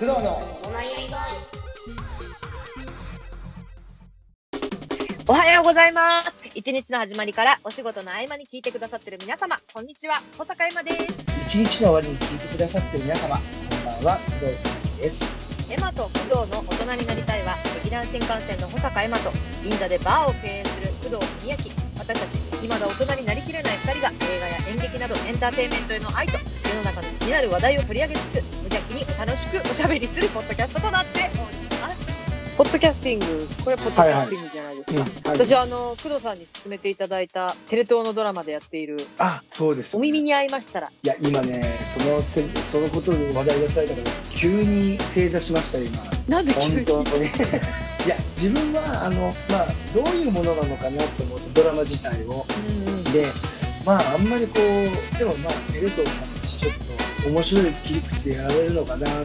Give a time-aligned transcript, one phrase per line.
[0.00, 0.40] 工藤の
[5.28, 6.48] おはようございます。
[6.54, 10.22] 一日の始まりからお仕事の合間に聞いてくださってる皆様、こんにちは。
[10.38, 11.06] 小坂山です。
[11.46, 19.30] 一日の終わりに聞いてくださってる皆様こんばんは工藤久美ですエマと工藤の大人になりたいは、劇団新幹線の保坂エマと
[19.62, 21.79] 銀座でバーを経営する工藤文明。
[22.10, 32.00] 私たち、未だ大人になりきれない二人が映画や演劇などエンターテインメントへの愛と世の中の気になる話題を取り上げつつ、無邪気に楽しくおしゃべりするポッドキャストとなっております。
[32.56, 35.04] ポッドキャスティング、これはポッドキャスティングじゃないですか。
[35.30, 40.88] 私あの工藤さんに勧めていただいたテレ東のドラマでやっているあそうです「お耳に合いましたら。
[40.88, 41.64] いや今ね
[41.96, 42.42] そのせ
[42.72, 46.02] そのことで話題出されたから急に正座しましたよ今」
[46.36, 46.84] なんで急に？
[46.84, 47.30] 本当に
[48.04, 52.46] いや自分はあのまあどういうものなのかなと思ってドラマ自体を。
[53.12, 53.26] で
[53.84, 56.72] まああんまりこうでもまあテレ東さんちょっ
[57.24, 59.24] と面白い切り口でやられるのかなと思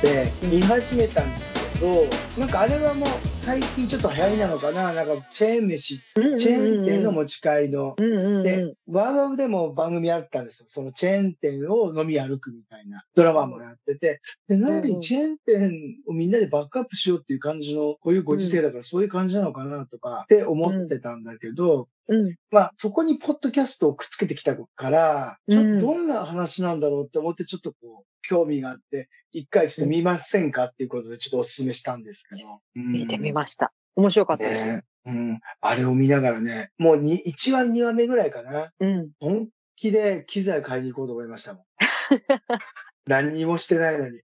[0.00, 4.92] て見始めたんですけどなんかあれはもう最近ちょっと流行りなのかな。
[4.92, 6.00] なんかチェーン飯。
[6.36, 7.94] チェーン店の持ち帰りの。
[7.98, 8.42] うんうんうん。
[8.42, 10.66] で、ワーワーでも番組あったんですよ。
[10.68, 13.04] そのチェーン店を飲み歩くみたいな。
[13.14, 15.00] ドラマもやってて、で、何うんうん。
[15.00, 32.60] チェーン店をみんなでバックアップしようっていう感じの、こういうご時世だからそういう感じなのかなとかって思ってたんだけど、うんまあそこにポッドキャストをくっつけてきたから、ちょっうんとどんな話なんだろうって思ってちょっとこう、興味があって、一回ちょっと見ませんかっていうことでちょっとお勧めしたんですけど。
[32.74, 35.40] 見てみまました面白かったです、ねうん。
[35.60, 38.72] あれを見ながらね、もうに1話、2話目ぐらいかな。
[38.80, 41.64] うん本気で機材買いに行こうと思いましたもん。
[43.06, 44.20] 何にもしてないのに。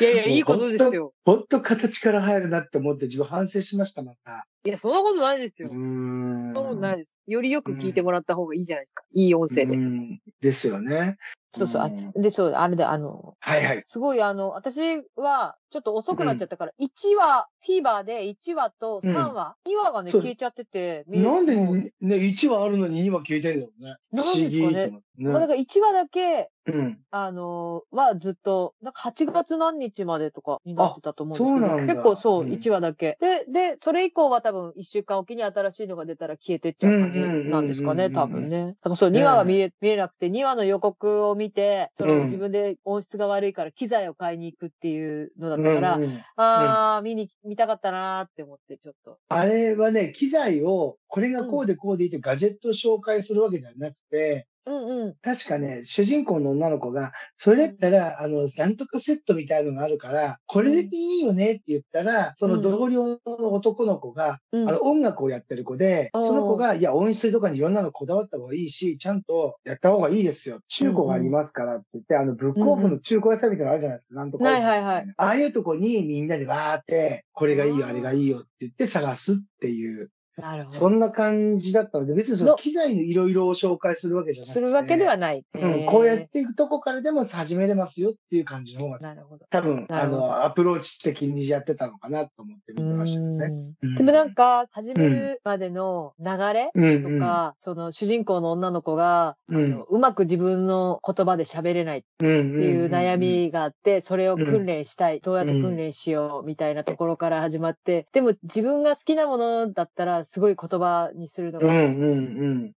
[0.00, 4.46] いやいやいいことですよほんと形から入るなって思って自分反省しました、また。
[4.64, 6.54] いやそんなことないですよ、うーん。
[6.54, 11.16] そんなことないですよりよく聞いてもらった方がいいじゃないですか、いい音声で、うんですよね。
[11.56, 13.84] そうそうでそうあれであのはいはい。
[13.86, 14.78] すごいあの私
[15.16, 23.96] はちょっと遅くなっちゃったから、1話フィーバーで1話と3話、2話がね消えちゃっててなんでね、1話あるのに2話消えてるんだろうね。
[24.14, 25.46] 不思議なんですかねと思ってまあ、だね。
[25.48, 26.98] から1話だけうん。
[27.10, 33.16] あのーはずっと、なんか8月何日までとかになってたと思うんですけど、結構そう、うん1話だけ。
[33.20, 38.76] で、で、それ以降は多分1週間おきに新しいのが出たら消えてっちゃう感じなんですかね、うんうんうんうん多分ね。
[38.82, 42.24] 多分そう、ね2話が見れ、見れなくて、2話の予告を見て、そのうん。
[42.24, 49.18] 自分で音質が悪いから機材を買いに行くっていうのだったから、うんうんあー、見に、見たかったなーって思って、ちょっと。
[49.28, 55.14] あれはね、機材を、これがこうでこうでいいってガジェットを紹介するわけではなくて、うんうん。
[55.22, 70.58] 確かね、主人公の女の子が、それだったら、あの、なんとかセットみたいのがあるから、これでいいよねって言ったら、その同僚の男の子が、うんあの、音楽をやってる子で、うんその子が、いや、音質とかにいろんなのこだわった方がいいし、ちゃんとやった方がいいですよ。
[70.68, 74.14] 中古がありますからって言って、あの、ブックオフの中古屋さんみたいなのあるじゃないですか。
[74.14, 74.44] なんとか。
[74.44, 84.52] はいはいはいああいうとこにみんなでわーって、これがいいよ、あれがいいよって言って探すっていう、なるほそんな感じだったので、別にその機材のいろいろを紹介するわけじゃなくて。
[84.52, 85.44] するわけではない。
[85.54, 89.46] うん、こうやっていくとこからでも始めれますよっていう感じの方が、なるほど。
[89.48, 93.46] 多分、あの、アプローチ的にやってたのかなと思って見てましたよね。
[93.82, 111.66] うんでもなんか、始めるまでの流れうん、とか、その主人公の女の子が、ううまく自分の言葉で喋れないっていう悩みがあって、それを訓練したい、どうやって訓練しようみたいなところから始まって、でも自分が好きなものだったら、すごい言葉にするのが。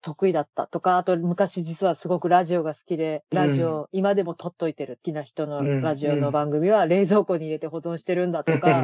[0.02, 8.84] 得意だったとか、あと昔実はすごくラジオが好きで、ラジオ、今でも撮っといてる好きな人のラジオの番組は冷蔵庫に入れて保存してるんだとか、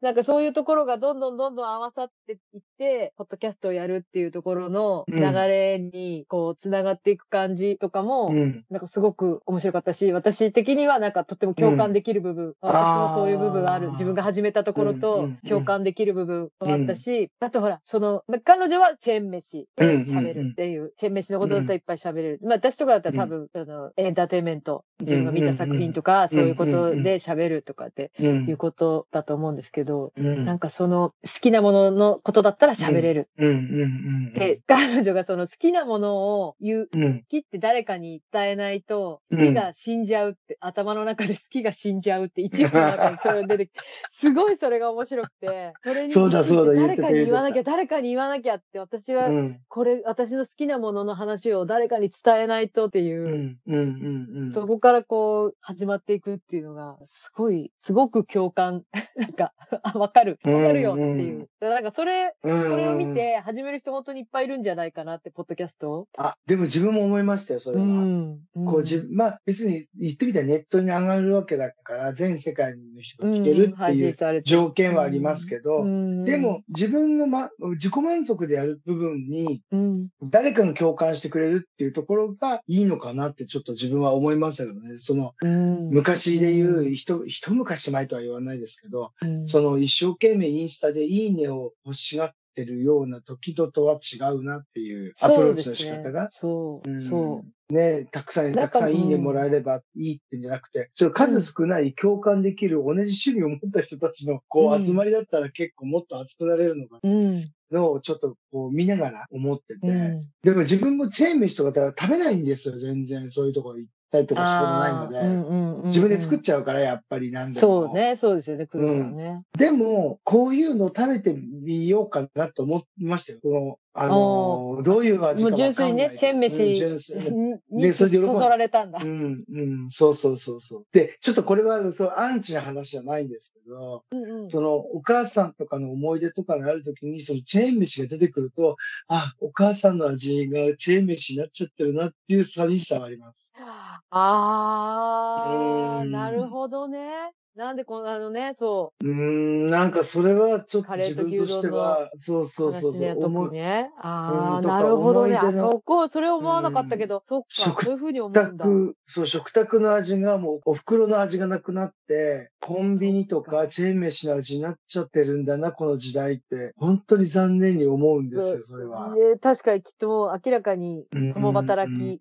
[0.00, 8.64] なんかそういうところがどんどんどんどん合わさっていって、ポッドキャストをやるっていうところの流れに、こう、つながっていく感じとかも、うん。
[8.70, 13.90] なんかすごく面白かったし、私的にはなんかとっても共感できる部分、私もそういう部分がある。
[13.92, 22.40] 自分が始めたところとん共感できる部分もあったし、あとほら、その、ま彼女はチェーン飯で喋るっていう、チェーン飯のことだったらいっぱい喋れる。
[22.44, 33.28] まあ私とかだったら多分、その、エンターテインメント、自分が見た作品とか、そういうことで喋るとかってうん、いうことだと思うんですけど、うん、なんかその好きなもののことだったら喋れる。
[33.36, 36.98] うん、うん、で、彼女がその好きなものを言う、好
[37.28, 39.38] きって誰かに伝えないと、うん。
[39.38, 43.80] 好きが死んじゃうって、頭の中で好きが死んじゃうって、一話の中にそれが出てきて、
[44.12, 49.60] すごいそれが面白くて、それにそうだそうだ言ってた誰かに言わなきか誰かに言わなきゃって、私はうん。
[49.68, 53.58] これ、私の好きなものの話を誰かに伝えないとっていうう、ん。
[53.66, 53.78] うん。
[53.78, 54.44] うん。
[54.44, 54.52] うん。
[54.52, 58.84] そこからこう、始まっていくっていうのが、すごい、すごく共感、
[59.16, 61.38] なんか、あ、わかる、わかるよっていう。
[61.40, 66.08] うんだからなんかそれ、うんそれを見て始める人本当にいっぱいいるんじゃないかなって、ポッドキャストを。
[66.18, 67.84] あ、でも自分も思いましたよ、それは。
[67.84, 68.40] ん。
[68.66, 80.08] こう自分、まあ別に言ってみたらネットに上がるわけだから、全世界の人が聞けるって配いう条件はありますけど、うんでも、自分の、ま、自己満足でやる部分にうん。
[80.30, 84.98] 誰かが共感してくれるっていうところがいいのかなってちょっと自分は思いましたけどね。
[84.98, 85.90] そのうん。
[85.90, 96.28] 昔で言う、一、一昔前とは言わないですけど、うん、その一生懸命インスタでいいねを欲しがってるような時ととは違うなっていうアプローチの仕方が。
[96.30, 97.10] そうですねうんそう。
[97.10, 97.52] そう。
[97.68, 107.44] ね、たくさん、たくさんいいねもらえればいいってんじゃなくて、それ数少ない共感できる同じ趣味を持った人たちのこううん集まりだったら結構もっと熱くなれるのかうん。
[107.72, 110.30] のをちょっとこう見ながら思ってて、うん。
[110.44, 113.32] でも自分もチェーン飯とか食べないんですよ、全然。
[113.32, 115.18] そういうとこ行ったりとかしたことないので。
[115.18, 117.84] あーうんうんうん自分で作っちゃうから、やっぱりなんでも。
[117.86, 117.94] そう。
[117.94, 119.42] ね、そうですよね、来るからね。
[119.56, 123.38] でも、こういうの食べてみようかなと思いましたよ。
[123.40, 129.06] その、あの、どういう味かもう純粋にね、チェーン飯うん純粋ににでそそそられたんだう。
[129.06, 130.86] ん、うん、そうそうそうそう。
[130.92, 138.76] で、ちょっとこれは、そう、アンチな話じゃないんですけど、うんうんその、お母さんとかの思い出とかがあるときに、そのチェーン飯が出てくると、
[139.08, 143.54] あ、お母さんの味がチェーン飯になっちゃってるなっていう寂しさはあります。
[143.58, 147.32] ああ、うんなるほどね。
[147.56, 153.90] なんでこの、あのね、そうーん、なんかそれはちょっと自分としては、そうう、そうそうそう、思ね。
[153.98, 155.36] ああ、なるほどね。
[155.38, 158.82] あ、そこ、それ思わなかったけど、そっか、食そういうふうに思うんだ。
[158.90, 166.72] 食、そう、食卓の味がもう、お袋の味がなくなって、コンビニとかチェーン飯の味になっちゃってるんだな、この時代って。
[166.76, 169.14] 本当に残念に思うんですよ、それは。
[169.14, 172.20] で確かにきっともう明らかにうん共働き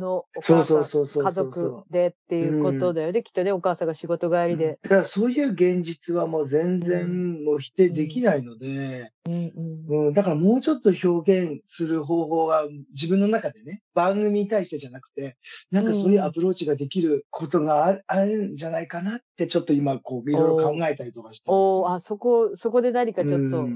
[0.00, 1.24] のお母さん、そうそうそうそう。
[1.24, 3.22] 家族でっていうことだよね。
[3.22, 4.75] きっとね、お母さんが仕事帰りで。
[4.82, 9.52] だからそういう現実はもう全然もう否定できないので、うん。
[9.88, 10.06] うん。
[10.08, 15.36] うん、だからもうちょっと表現する方法が自分の中でね、番組に対してじゃなくて、
[15.70, 23.66] なんかそういうアプローチができることがあるあるんじゃないかなって、ちょっと今こういろいろ考えたりとかしてます、おーあ、そこ、そこで何かちょっと、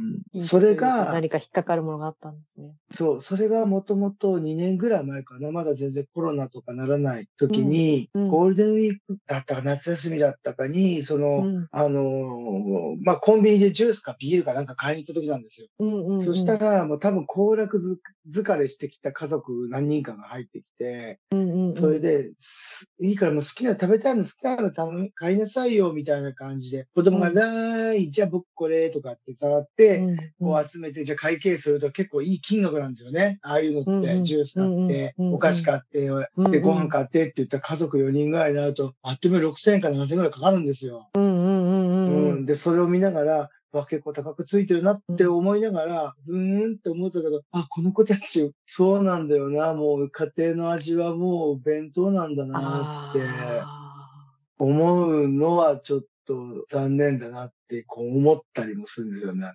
[0.40, 2.74] それが、何か引っかかるものがあったんですね。
[2.90, 8.22] そう、それがもともと2年ぐらい前かな、まだ全然コロナとかならない時に、うん。
[8.22, 8.28] うん。
[8.30, 11.68] ゴールデンウィークだったか夏休みだったかに、その、うん。
[11.70, 15.68] あのーまあ、コンビニでジュースかビールかなんか買いに行った時なんですよ。
[15.78, 18.00] うんうんうん、そしたら、もう多分行楽ず
[18.30, 27.34] 疲れしてきた家族何人かが入ってきて、うんうんうん、それで、すいいからもう好きな、食べたいの好きなの頼み買いなさいよ、みたいな感じで、子供が、うん。
[27.34, 33.38] なーい、じゃあ僕これ、とかって触って、うんうん、こう集めて、じゃあ会計すると結構いい金額なんですよね。
[33.42, 41.10] ああいうのって、ジュース買って、お菓子買って、うんで、ご飯買ってって言ったら家族4人ぐらいになると、あっという間に6000円から7000円ぐらいかかるんですよ。
[41.14, 42.44] うんうんうんうんうん。
[42.44, 59.52] で、それを見ながら、わ、結構高くついてるなって思いながら、うーんって思ったけど、あ、この子たち、そうなんだよな、もう家庭の味はもう弁当なんだなってあ思うのはちょっと残念だなってこう思ったりもするんですよね。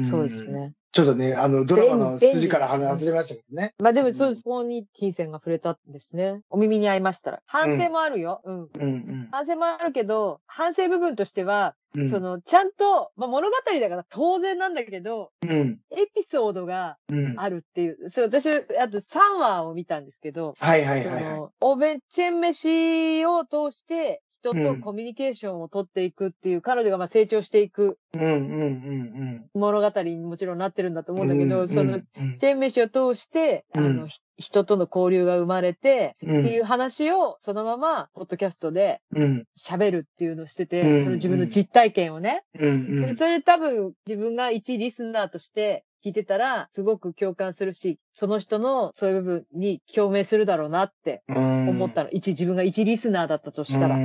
[0.00, 0.52] ーそうですん。
[0.52, 0.72] ね。
[0.92, 3.74] ちょっとね、あの、ドラマの筋から外れましたけどね。
[3.78, 6.40] まあでも、そこに金銭が触れたんですね。
[6.50, 7.42] お耳に合いましたら。
[7.46, 8.40] 反省もあるよ。
[8.44, 8.56] うん。
[8.62, 9.28] うんうん。
[9.30, 15.78] 反省もあるけど、反省部分としては、うんその、ちゃんと、まあ物語だから当然なんだけど、うん。
[15.92, 17.34] エピソードがうん。
[17.38, 18.10] あるっていう。
[18.10, 21.34] そう、私、あと3話を見たんですけど、はいはいそはいはい。
[21.36, 24.80] の、おべん、チェン飯を通して、人とうん。
[24.80, 31.20] コミュニケーションを取っていくっていう、彼女がまあ成長していくうんうんうん物語にもちろんなってるんだとうん。
[31.20, 32.38] 思うんだけど、うんその、、うん。
[32.38, 33.96] チェーン飯を通して、あうん。
[33.96, 36.40] の、ひ人との交流が生まれて、うん。
[36.40, 39.44] っていう話をそのまま、ポッドキャストでうん。
[39.58, 41.02] 喋るっていうのをしてて、うん。
[41.04, 42.42] その自分の実体験をね。
[42.58, 43.00] うんうん。
[43.02, 52.10] でそれ多分自分が一リスナーとして聞いてたら、すごく共感するし、その人のそういう部分に共鳴するだろうなって思思ったの。
[52.10, 53.96] 一、自分が一リスナーだったとしたら。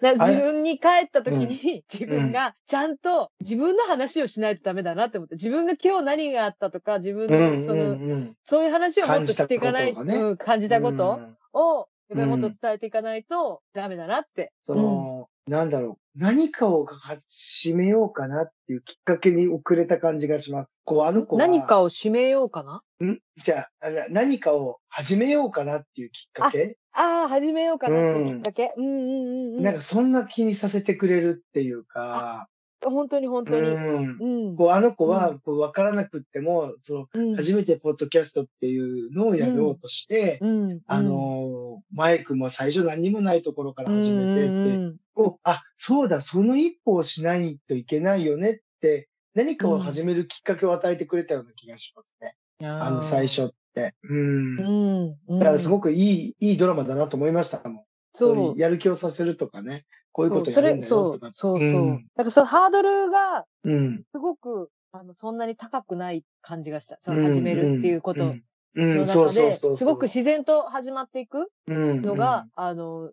[0.00, 8.34] ら自分に帰った時に、自分がちゃんと自分の話をしないとダメだなって思って、自分が今日何があったとか、自分うんのその、うん。
[8.42, 11.60] そういう話をもっとしていかない感じたこと感じたことうん。
[11.60, 14.52] を、やっぱりもっと伝えていかないとダメだなって。
[14.62, 20.80] その、なんだろう、何かを始めようかなっていうきっかけに遅れた感じがします。
[20.84, 22.82] こう、あの子は、何かを締めようかな？
[23.04, 23.18] ん？
[23.36, 26.76] じゃあ、あな何かを始めようかなっていうきっかけ？
[26.92, 28.72] ああ、始めようかなっていうきっかけ？
[28.76, 29.62] うんうんうんうん。
[29.62, 32.48] なんかそんな気にさせてくれるっていうか、
[32.90, 33.68] 本当に本当に。
[33.68, 34.18] うん。
[34.20, 34.56] うん。
[34.56, 40.80] こうあの子うは、こう、わからなくっても、その、うん初めてポッドキャストっていうのをやろうとして、うん。
[40.86, 52.36] あのー、マイクも最初何にもないところから始めてって、うんこう、あ、そうだ、その一歩をしないといけないよねって、何かを始めるきっかけを与えてくれたような気がしますね。
[52.62, 53.26] あの、最。
[53.26, 53.94] 初って。
[54.02, 55.16] うん。
[55.38, 57.84] だからすごくいい、いいドラマだなと思いましたもん。
[58.16, 58.60] そうそういう。
[58.60, 59.84] やる気をさせるとかね。
[60.14, 61.68] こういうことやるんだそうよとか。、そうそう。
[61.68, 64.02] うんなんかそのハードルがうん。
[64.12, 66.98] すごく、あの、そんなに高くない感じがした。
[67.02, 68.44] その始めるっていうことうん。
[68.76, 73.10] うん、のそう中でそうそうそう。、すごく自然と始まっていく然のが、、あの、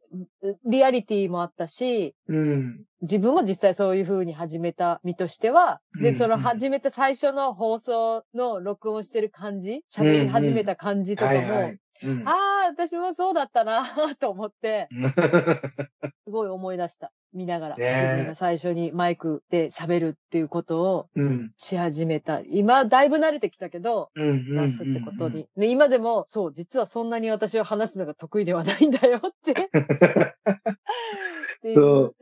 [0.65, 2.83] リアリティもあったし、うん。
[3.01, 11.39] 自分も実際そういう風に始めた身としては、で、うんその始めた最初の放送の録音してる感じ、喋り始めた感じとかも、
[12.25, 12.31] あ
[12.65, 13.85] あ、私もそうだったな
[14.19, 14.89] と思って、
[16.23, 17.11] すごい思い出した。
[17.33, 17.75] 見ながら。
[17.75, 21.51] ねえ自分が最初にマイクで喋るっていうことをうん。
[21.57, 22.41] し始めた。
[22.41, 24.29] 今、だいぶ慣れてきたけど、うん。
[24.29, 24.71] うん。
[24.71, 25.47] 出すってことに。
[25.57, 29.69] で今でも、そう、実はそんなに私は話すのが得意ではないんだよって。
[31.75, 32.15] そう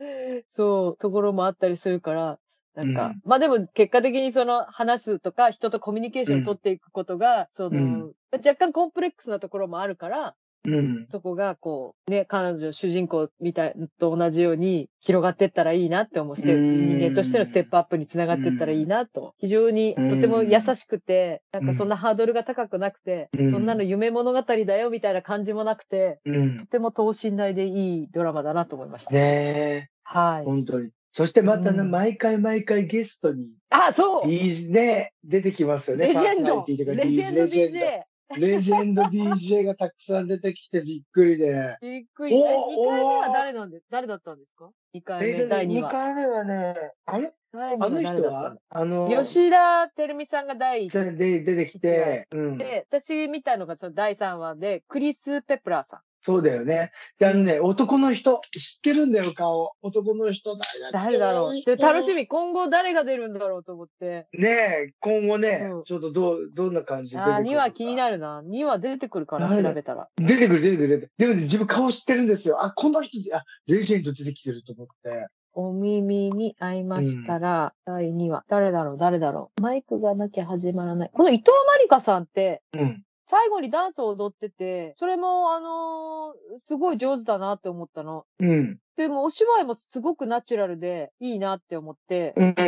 [0.52, 2.38] そう、ところもあったりするから、
[2.74, 11.06] なんか、うんまあでも結果的にその話すとか人とコミュニケーションを取っていくことが、その、うん若干コンプレックスなところもあるから、うん。
[11.10, 16.36] そこがこう、ね、彼女、主人公みたいと同じように広がってったらいいなって思う。
[16.36, 19.34] ステうん人間としてのステップアップにつながってったらいいなと。
[19.38, 26.66] 非常にとても優しくて、なんかそんなハードルが高くなくて、うんそんなの夢物語だよみたいな感じもなくて、うんと。
[26.66, 29.14] ても等身大でいいドラマだなと思いました。
[29.14, 30.44] ねえ、はい。
[30.44, 30.90] 本当に。
[31.12, 36.08] そしてまたね、うん毎回毎回ゲストに、あ、そうね、出てきますよね。
[36.08, 38.02] レジェンドレジェンド DJ。
[38.36, 41.76] レジェンド DJ がたくさん出てきてびっくりで。
[41.80, 42.36] びっくり。
[42.36, 45.90] え、お2回目はお誰なんで、誰だったんですか ?2 回目、え第2 2話。
[45.90, 46.74] 回目はね、
[47.06, 47.32] あれ？
[47.52, 48.56] あの人は？
[48.68, 52.58] あの、だ吉田照美さんが第1で出てきて、うん。
[52.58, 56.00] で、私見たのがその第3話で、クリス・ペプラーさん。
[56.20, 56.92] そうだよね。
[57.18, 59.72] で、あのね、男の人、知ってるんだよ、顔。
[59.80, 60.56] 男の人
[60.92, 64.26] 誰だろうで楽しみ、今後誰が出るんだろうと思って。
[64.32, 64.44] み。
[64.44, 68.42] ねえ、今後ね、うんちょっとどう、どんな感じで出てくる2話気になるな。
[68.42, 70.08] 2話出てくるかな、誰だ調べたら。
[70.16, 71.12] 出てくる、出てくる、出てくる。
[71.16, 72.62] でもね、自分顔知ってるんですよ。
[72.62, 75.28] あ、この人で、あ、レジェンド出てきてると思って。
[75.52, 78.44] お耳に合いましたら、第2話。
[78.48, 79.62] 誰だろう、誰だろう。
[79.62, 81.10] マイクがなきゃ始まらない。
[81.12, 83.02] この伊藤まりかさんって、うん。
[83.30, 88.24] 最後にダンスを踊ってて、それも、あのーすごい上手だなって思ったの。
[88.40, 88.78] うん。
[88.96, 92.62] でも、お芝居もすごくナチュラルで、いいなって思って、うん、う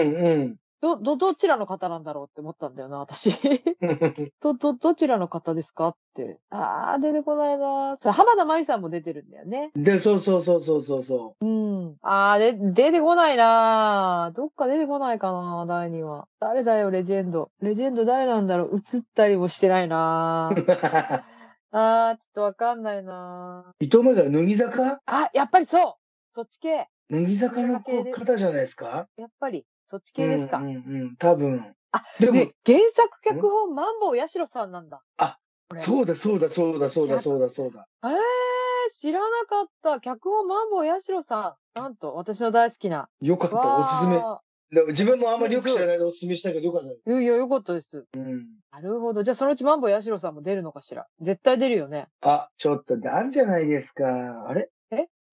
[0.44, 3.30] ん、ど、ど、どちらの方なんだろうって思ったんだよな、私。
[3.80, 4.32] うん。
[4.42, 6.40] ど、ど、どちらの方ですかって。
[6.50, 9.70] あー、出てこないなそう、浜田真理さんも出てるんだよね。
[9.76, 11.96] で、そうそうそうそうそうそうん。
[12.02, 16.26] あー、で、出てこないなどっか出てこないかな第2話。
[16.40, 17.50] 誰だよ、レジェンド。
[17.60, 20.54] レジェンド誰なんだろう映ったりもしてないなう。
[21.74, 25.00] あー、ちょっとわかんないな伊藤までは乃木坂？
[25.06, 25.94] あ、やっぱりそう
[26.34, 26.88] そっち系。
[27.08, 29.06] 乃木坂の方じゃないですか？
[29.16, 30.56] やっぱり、そっち系ですか？
[30.56, 31.16] うん、うん、うん。
[31.16, 31.74] 多分。
[31.92, 35.02] あ、でもで、原作脚本、マンボウヤシロさんなんだ。
[35.18, 35.38] あ、
[35.76, 37.86] そうだ、そうだ、そうだ、そうだ、そうだ、そうだ。
[38.02, 38.12] えー、
[38.98, 40.00] 知らなかった。
[40.00, 41.78] 脚本マンボウヤシロさん。
[41.78, 43.10] なんと、私の大好きな。
[43.20, 44.16] よかった、おすすめ。
[44.16, 48.06] わでも自分もあんまりよく知らないでおすすめしたけどよかったいや、よかったです。
[48.16, 48.46] うん。
[48.70, 49.22] なるほど。
[49.22, 51.06] じゃあ、そのうちマンボウヤシロさんも出るのかしら。
[51.20, 52.08] 絶対出るよね。
[52.22, 54.46] あ、ちょっと、あるじゃないですか。
[54.48, 54.70] あれ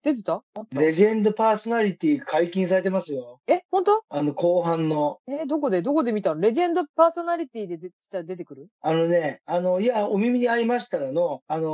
[0.02, 0.42] 出てた？
[0.72, 3.40] レジェンドパーソナリティ解禁されてますよ。
[3.46, 4.02] え、本当？
[4.08, 5.18] あの、後半の。
[5.28, 6.40] え、どこで、どこで見たの？
[6.40, 8.68] レジェンドパーソナリティで出したら出てくる？
[8.80, 11.70] あのね、あの、いや、お耳に合いましたらの、あのー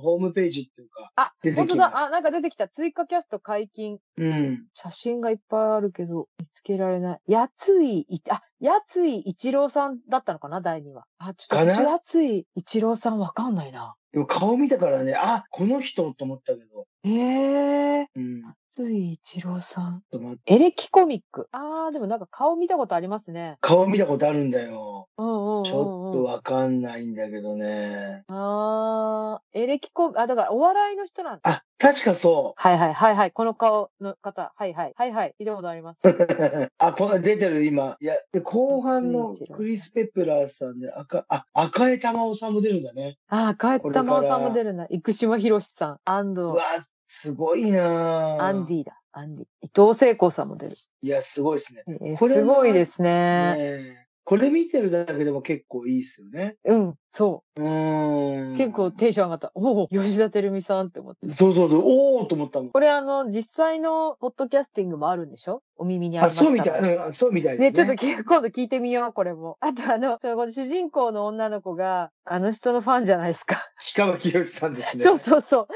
[0.00, 1.92] ホームページっていうか、あ出、てき本当だ。
[1.98, 2.68] あ、なんか出てきた。
[2.68, 3.98] 追加キャスト解禁。
[4.16, 4.64] うん。
[4.72, 7.20] 写真がいっぱいあるけど、見つけられない。
[7.26, 10.60] やつい、いあ、やつい一郎さんだったのかな？
[10.60, 11.04] 第2話。
[11.18, 11.80] あ、ちょっと、かな？
[11.80, 13.94] やつい一郎さんわかんないな。
[14.12, 16.86] でも顔見たからね、あ、この人と思ったけど。
[17.04, 18.42] ええー、うん。
[18.78, 20.02] やつい一郎さん。
[20.12, 21.48] ちょっと待ってエレキコミック。
[21.52, 23.56] あー、でもなんか顔見たことありますね。
[23.60, 25.08] 顔見たことあるんだよ。
[25.18, 25.64] うんうんうん、うん。
[25.64, 28.24] ちょっとわかんないんだけどね。
[28.28, 31.50] あー、エレキコ、あ、だからお笑いの人なんだ。
[31.50, 33.32] あ、確かそはいはいはいはい。
[33.32, 34.52] この顔の方。
[34.54, 34.92] はいはい。
[34.96, 35.34] はいはい。
[35.40, 36.08] 聞いたことあります。
[36.08, 36.70] う。
[36.78, 37.96] あ、この出てる今。
[38.00, 43.16] いや、で後半のクリス・ペプラーさんで赤、あ、赤江玉緒さんも出るんだね。
[43.28, 44.86] あー、帰ったまおさんも出るな。
[44.90, 46.00] 生島博さん。
[46.04, 46.62] 安藤うわ、
[47.08, 49.00] すごいなぁアンディだ。
[49.12, 49.46] アンディ。
[49.62, 50.76] 伊藤聖子さんも出る。
[51.02, 51.82] いや、すごいですね。
[52.02, 53.54] えすごいですね。
[53.56, 56.58] ねえこれ見てるだけでも結構いいですよね。
[56.66, 58.54] うん、そうーう。
[58.56, 58.58] ん。
[58.58, 59.52] 結構テンション上がった。
[59.54, 61.30] おお、吉田照美さんって思って。
[61.30, 62.68] そうそうそう、おーと思ったもん。
[62.68, 65.62] これあの、実際のポッドキャスティングもあるんでしょ？
[65.78, 67.86] お耳にありあ、ましたそうみたい、うん、そうみたいね、ですね。
[67.86, 69.56] ちょっとき今度聞いてみよう、これも。
[69.60, 73.56] あとあの、その主人公の女の子が、あの人のファンじゃないですか。
[73.96, 75.04] 氷川きよしさんですね。
[75.04, 75.68] そうそうそう。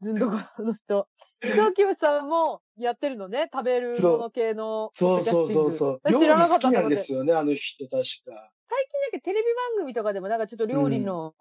[0.00, 1.06] ずんどこの人。
[1.44, 3.48] 伊藤清さんもやってるのね。
[3.52, 5.24] 食べるもの系のそう。
[5.24, 6.00] そうそうそう。
[6.02, 8.02] 私知らなかった料理好きなんですよね、あの人、確か。
[8.68, 11.34] 最近だけテレビ番組とかでもなんかちょっと料理の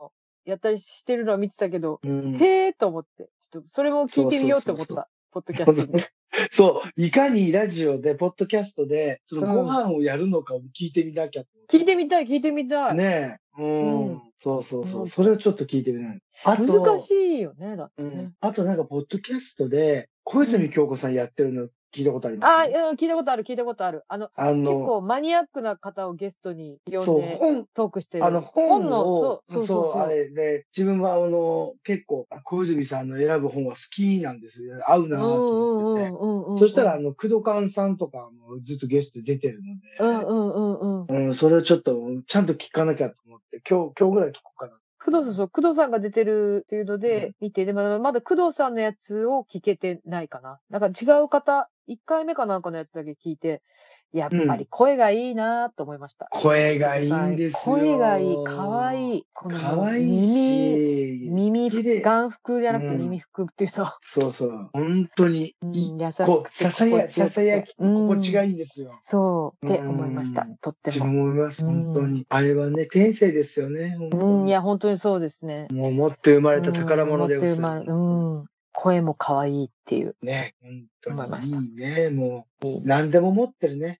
[0.46, 2.36] やったりしてるのは見てたけど、うん。
[2.36, 3.30] へーと思って。
[3.52, 5.10] ちょっとそれも聞いてみようと思った。
[5.32, 6.00] ポッドキャスティング。
[6.50, 12.96] そう、いかにラジオで、ポッドキャストで、そのうんご飯をやるのかを聞いてみなきゃと思って聞いてみたい、聞いてみたい。
[12.96, 13.62] ねえ。
[13.62, 14.12] うん。
[14.14, 15.04] うんそうそうそうう。
[15.06, 16.20] んそれをちょっと聞いてみない。
[16.46, 18.34] あと、難しいよね、だってねうん。。
[18.40, 24.04] あとなんか、ポッドキャストで、小泉京子さんやってるの聞いたことあります、あ、うん、聞いたことある、聞いたことある。
[24.08, 28.26] あの、あ結の、構マニアックな方をゲストに呼んで本、トークしてる。
[28.26, 34.74] あの本の、を、そう、そうあれで、自分はあの、結構、小泉さんの選ぶ本は好きなんですよ。
[34.88, 36.12] 合うなと思ってて。
[36.12, 36.18] て
[36.60, 39.60] そしたら、あ、の、工藤勘さんとかもずっとゲストで出てる
[40.00, 41.08] うんのうんうんうん。
[41.08, 44.81] で、うん、それをちょっと、ちゃんと聞かなきゃと思って、今日、今日ぐらい聞こうかな。
[45.04, 50.60] 工藤さん、そう、工藤さんが出てるっていうので見て、でもまだ工藤さんのやつを聞けてないかな。
[50.70, 53.64] なんか違う方、1回目かなんかのやつだけ聞いて、
[54.14, 56.28] やっぱり声がいいなと思いました。
[56.32, 57.76] 声がいいんですよ。
[57.76, 59.26] 声がいい、かわいい。
[59.34, 64.70] このかわいい耳、し、耳綺麗ふ、眼福じゃなくてうん耳福っていうのは、そうそう。
[64.74, 69.00] 本当に、うんいい優しくささや、ささやき、うん心地がいいんですよ。
[69.04, 70.58] そう、って思いましたうん。
[70.58, 71.24] とって自分も。
[71.26, 72.26] も思います、うん本当に。
[72.30, 73.98] あれはね、天性ですよね。
[74.14, 75.68] うん、いや、本当にそうですね。
[75.72, 77.90] もう持って生まれた宝物でございます。
[77.90, 77.94] う
[78.40, 78.51] ん。
[78.74, 80.16] 声も可愛いっていう。
[80.22, 82.10] ね、本当思いましたにいいね。
[82.10, 84.00] も、いいう何でも持ってるね。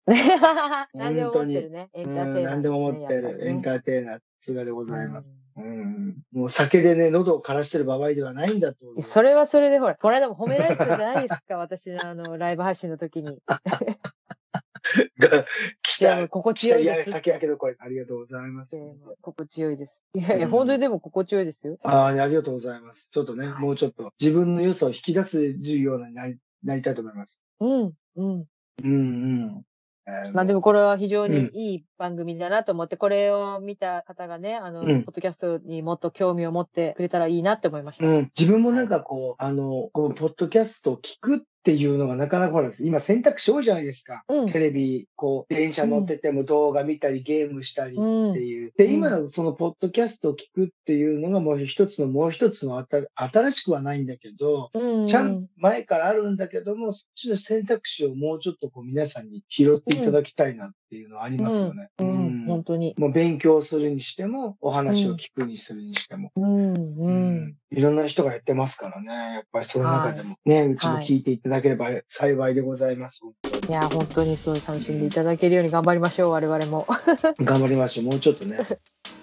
[0.94, 1.90] 何でも持ってるね。
[1.94, 3.48] エンターテイナーですね、うん何でも持ってる。
[3.48, 5.32] エンターーテイナー、さがでございます。
[5.58, 6.16] うん。
[6.32, 9.02] もう酒でね、喉を枯らしてる場合ではないんだと。
[9.02, 13.40] それはそれでほら、この間も褒められてたじゃないですか、 私のあの、ライブ配信の時に。
[15.20, 15.46] が
[15.84, 16.28] 来いや、た。
[16.30, 17.12] 心地よいです。
[17.12, 17.76] 酒焼けの声。
[17.80, 18.78] ありがとうございます。
[18.78, 20.04] えー心地よいです。
[20.14, 21.78] いやいうや、ん本当にでも心地よいですよ。
[21.84, 23.10] ああ、ありがとうございます。
[23.12, 27.42] ちょっとね、もうちょっと自分の良さを引き出せるようになりなりたいと思います。
[27.60, 28.46] うん、うん。
[28.84, 29.66] うんうん。
[30.08, 38.06] えーまあでもこれは非常にうんいい番組だなと思って、これを見た方がね、あの、うんポッドキャストにもっと興味を持ってくれたらいいなって思いました。
[38.08, 44.24] うん、自分もなんかこう、あの、こう、ポッドキャストを聞くっていうのがなかなかほら、今選択肢多いじゃないですか。
[44.28, 48.36] うんテレビ、こう、電車乗ってても動画見たり、ゲームしたりってうん。
[48.36, 48.74] いう。
[48.76, 55.06] で、うん今、そのポッドキャストを聞くっていうのがもう一つの、もう一つのあた新しくはないんだけど、うん。
[55.06, 61.88] ちゃん、前からあるんだけども、そっちの選択肢をもうちょっとこう皆さんに拾っていただきたいなっていうのはありますよね。
[62.00, 62.94] うん、ううんん、本当に。
[62.98, 66.34] もう勉強するにしても、お話を聞くにするにしても。
[66.36, 66.78] うん、う。
[67.00, 69.36] うんいろんな人がやってますからね。
[69.36, 73.22] やっぱりその中でもね、うちも聞いていただければ幸いでございます。
[73.24, 76.86] 本当にいや、本当にそう楽しんでいただけるように頑張りましょう、我々も。
[77.40, 78.06] 頑張りましょう。
[78.08, 78.58] もうちょっとね。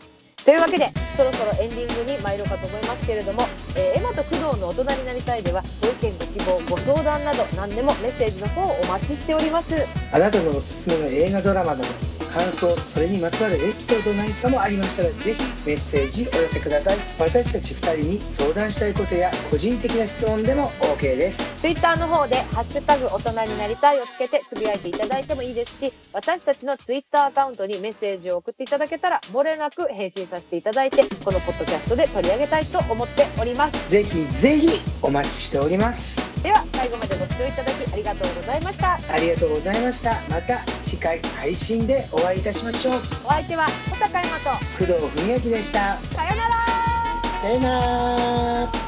[0.49, 3.43] というわけで、そろそろエンディングに参ろうかと思いますけれども、
[3.77, 9.75] えーエマと工藤の大人になりたいでは、ご意見、ご希望、ご相談など、何でもメッセージの方をお待ちしております。
[10.11, 11.85] あなたのおすすめの映画ドラマなど、
[12.29, 16.97] 感想、それにまつわるエピソードなんかもありましたら、ぜひメッセージお寄せください。
[17.19, 21.43] 私たち二人に相談したいことや、個人的な質問でも OK です。
[21.61, 33.91] Twitter の方で、ハッシュタグ大人になりたいをつけてつぶやいていただいてもいいですし、私たちの Twitter アカウントにメッセージを送っていただけたら、漏れなく返信させていただいて、このポッドキャストで取り上げたいと思っております。
[33.91, 36.17] ぜひぜひお待ちしております。
[36.43, 38.95] では、最後まで聴いただきありがとうございました。
[38.95, 40.11] ありがとうございました。
[40.29, 42.95] また次回配信でお会いいたしましょう。
[43.25, 45.95] お相手は小坂山と、工藤文明でした。
[46.11, 46.67] さよなら
[47.41, 47.69] さよな
[48.73, 48.88] ら。